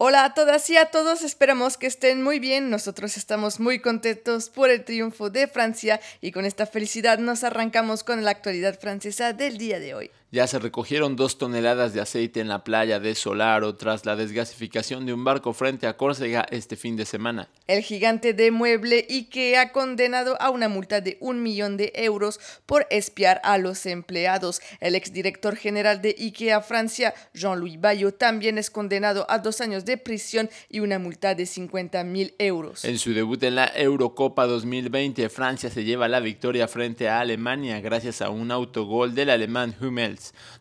Hola 0.00 0.24
a 0.24 0.32
todas 0.32 0.70
y 0.70 0.76
a 0.76 0.92
todos, 0.92 1.22
esperamos 1.22 1.76
que 1.76 1.88
estén 1.88 2.22
muy 2.22 2.38
bien. 2.38 2.70
Nosotros 2.70 3.16
estamos 3.16 3.58
muy 3.58 3.80
contentos 3.80 4.48
por 4.48 4.70
el 4.70 4.84
triunfo 4.84 5.28
de 5.28 5.48
Francia 5.48 6.00
y 6.20 6.30
con 6.30 6.44
esta 6.44 6.66
felicidad 6.66 7.18
nos 7.18 7.42
arrancamos 7.42 8.04
con 8.04 8.22
la 8.22 8.30
actualidad 8.30 8.78
francesa 8.78 9.32
del 9.32 9.58
día 9.58 9.80
de 9.80 9.94
hoy. 9.94 10.12
Ya 10.30 10.46
se 10.46 10.58
recogieron 10.58 11.16
dos 11.16 11.38
toneladas 11.38 11.94
de 11.94 12.02
aceite 12.02 12.40
en 12.40 12.48
la 12.48 12.62
playa 12.62 13.00
de 13.00 13.14
Solaro 13.14 13.76
tras 13.76 14.04
la 14.04 14.14
desgasificación 14.14 15.06
de 15.06 15.14
un 15.14 15.24
barco 15.24 15.54
frente 15.54 15.86
a 15.86 15.96
Córcega 15.96 16.44
este 16.50 16.76
fin 16.76 16.96
de 16.96 17.06
semana. 17.06 17.48
El 17.66 17.82
gigante 17.82 18.34
de 18.34 18.50
mueble 18.50 19.06
IKEA 19.08 19.62
ha 19.62 19.72
condenado 19.72 20.36
a 20.38 20.50
una 20.50 20.68
multa 20.68 21.00
de 21.00 21.16
un 21.22 21.42
millón 21.42 21.78
de 21.78 21.92
euros 21.94 22.40
por 22.66 22.86
espiar 22.90 23.40
a 23.42 23.56
los 23.56 23.86
empleados. 23.86 24.60
El 24.80 24.96
exdirector 24.96 25.56
general 25.56 26.02
de 26.02 26.14
IKEA 26.18 26.60
Francia, 26.60 27.14
Jean-Louis 27.32 27.80
Bayot, 27.80 28.18
también 28.18 28.58
es 28.58 28.68
condenado 28.68 29.24
a 29.30 29.38
dos 29.38 29.62
años 29.62 29.86
de 29.86 29.96
prisión 29.96 30.50
y 30.68 30.80
una 30.80 30.98
multa 30.98 31.34
de 31.34 31.46
50 31.46 32.04
mil 32.04 32.34
euros. 32.38 32.84
En 32.84 32.98
su 32.98 33.14
debut 33.14 33.42
en 33.44 33.54
la 33.54 33.72
Eurocopa 33.74 34.44
2020, 34.44 35.30
Francia 35.30 35.70
se 35.70 35.84
lleva 35.84 36.06
la 36.06 36.20
victoria 36.20 36.68
frente 36.68 37.08
a 37.08 37.20
Alemania 37.20 37.80
gracias 37.80 38.20
a 38.20 38.28
un 38.28 38.50
autogol 38.50 39.14
del 39.14 39.30
alemán 39.30 39.74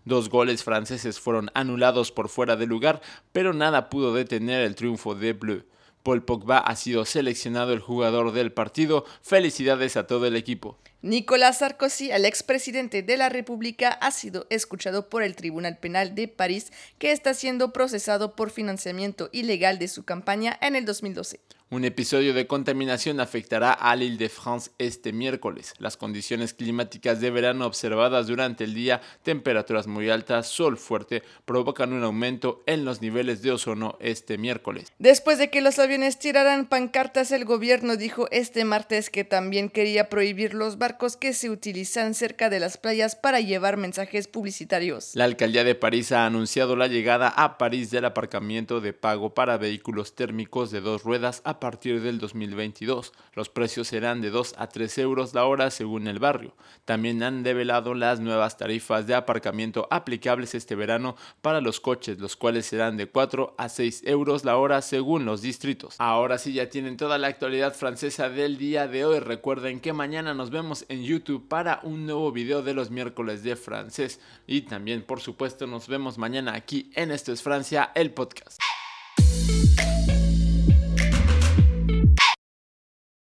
Dos 0.05 0.29
goles 0.29 0.63
franceses 0.63 1.19
fueron 1.19 1.49
anulados 1.53 2.11
por 2.11 2.29
fuera 2.29 2.55
de 2.55 2.65
lugar, 2.65 3.01
pero 3.31 3.53
nada 3.53 3.89
pudo 3.89 4.13
detener 4.13 4.61
el 4.61 4.75
triunfo 4.75 5.15
de 5.15 5.33
Bleu. 5.33 5.63
Paul 6.07 6.23
Pogba 6.23 6.59
ha 6.59 6.75
sido 6.77 7.03
seleccionado 7.03 7.73
el 7.73 7.81
jugador 7.81 8.31
del 8.31 8.53
partido. 8.53 9.03
Felicidades 9.21 9.97
a 9.97 10.07
todo 10.07 10.25
el 10.25 10.37
equipo. 10.37 10.77
Nicolas 11.01 11.59
Sarkozy, 11.59 12.11
el 12.11 12.23
expresidente 12.23 13.03
de 13.03 13.17
la 13.17 13.27
República, 13.27 13.89
ha 13.89 14.11
sido 14.11 14.47
escuchado 14.49 15.09
por 15.09 15.21
el 15.21 15.35
Tribunal 15.35 15.77
Penal 15.77 16.15
de 16.15 16.29
París, 16.29 16.71
que 16.97 17.11
está 17.11 17.33
siendo 17.33 17.73
procesado 17.73 18.37
por 18.37 18.51
financiamiento 18.51 19.29
ilegal 19.33 19.79
de 19.79 19.89
su 19.89 20.05
campaña 20.05 20.57
en 20.61 20.77
el 20.77 20.85
2012. 20.85 21.41
Un 21.69 21.83
episodio 21.83 22.33
de 22.33 22.47
contaminación 22.47 23.19
afectará 23.19 23.73
a 23.73 23.93
l'Île-de-France 23.93 24.71
este 24.77 25.11
miércoles. 25.11 25.73
Las 25.79 25.97
condiciones 25.97 26.53
climáticas 26.53 27.19
de 27.19 27.29
verano 27.29 27.65
observadas 27.65 28.27
durante 28.27 28.63
el 28.63 28.73
día, 28.73 29.01
temperaturas 29.21 29.85
muy 29.85 30.09
altas, 30.09 30.47
sol 30.47 30.77
fuerte, 30.77 31.23
provocan 31.43 31.91
un 31.91 32.05
aumento 32.05 32.63
en 32.67 32.85
los 32.85 33.01
niveles 33.01 33.41
de 33.41 33.51
ozono 33.51 33.97
este 33.99 34.37
miércoles. 34.37 34.93
Después 34.97 35.39
de 35.39 35.49
que 35.49 35.59
los 35.59 35.77
aviones 35.77 36.19
tiraran 36.19 36.67
pancartas, 36.67 37.33
el 37.33 37.43
gobierno 37.43 37.97
dijo 37.97 38.29
este 38.31 38.63
martes 38.63 39.09
que 39.09 39.25
también 39.25 39.69
quería 39.69 40.07
prohibir 40.07 40.53
los 40.53 40.77
barcos 40.77 41.17
que 41.17 41.33
se 41.33 41.49
utilizan 41.49 42.13
cerca 42.13 42.49
de 42.49 42.61
las 42.61 42.77
playas 42.77 43.17
para 43.17 43.41
llevar 43.41 43.75
mensajes 43.75 44.29
publicitarios. 44.29 45.11
La 45.15 45.25
alcaldía 45.25 45.65
de 45.65 45.75
París 45.75 46.13
ha 46.13 46.25
anunciado 46.25 46.77
la 46.77 46.87
llegada 46.87 47.27
a 47.27 47.57
París 47.57 47.91
del 47.91 48.05
aparcamiento 48.05 48.79
de 48.79 48.93
pago 48.93 49.33
para 49.33 49.57
vehículos 49.57 50.15
térmicos 50.15 50.71
de 50.71 50.79
dos 50.79 51.03
ruedas 51.03 51.41
a 51.57 51.59
partir 51.59 52.01
del 52.01 52.19
2022. 52.19 53.13
Los 53.33 53.49
precios 53.49 53.87
serán 53.87 54.21
de 54.21 54.29
2 54.29 54.53
a 54.57 54.69
3 54.69 54.95
euros 54.99 55.33
la 55.33 55.45
hora 55.45 55.71
según 55.71 56.07
el 56.07 56.19
barrio. 56.19 56.53
También 56.85 57.23
han 57.23 57.41
develado 57.41 57.95
las 57.95 58.19
nuevas 58.19 58.57
tarifas 58.57 59.07
de 59.07 59.15
aparcamiento 59.15 59.87
aplicables 59.89 60.53
este 60.53 60.75
verano 60.75 61.15
para 61.41 61.59
los 61.59 61.79
coches, 61.79 62.19
los 62.19 62.35
cuales 62.35 62.67
serán 62.67 62.95
de 62.95 63.07
4 63.07 63.55
a 63.57 63.69
6 63.69 64.03
euros 64.05 64.45
la 64.45 64.57
hora 64.57 64.83
según 64.83 65.25
los 65.25 65.41
distritos. 65.41 65.95
Ahora 65.97 66.37
sí 66.37 66.53
ya 66.53 66.69
tienen 66.69 66.95
toda 66.95 67.17
la 67.17 67.27
actualidad 67.27 67.73
francesa 67.73 68.29
del 68.29 68.59
día 68.59 68.87
de 68.87 69.03
hoy. 69.03 69.19
Recuerden 69.19 69.79
que 69.79 69.93
mañana 69.93 70.35
nos 70.35 70.51
vemos 70.51 70.85
en 70.89 71.03
YouTube 71.03 71.47
para 71.47 71.79
un 71.81 72.05
nuevo 72.05 72.31
video 72.31 72.61
de 72.61 72.75
los 72.75 72.91
miércoles 72.91 73.41
de 73.41 73.55
francés. 73.55 74.19
Y 74.45 74.61
también, 74.61 75.01
por 75.01 75.21
supuesto, 75.21 75.65
nos 75.65 75.87
vemos 75.87 76.19
mañana 76.19 76.53
aquí 76.53 76.91
en 76.93 77.09
Esto 77.09 77.31
es 77.31 77.41
Francia, 77.41 77.91
el 77.95 78.11
podcast. 78.11 78.66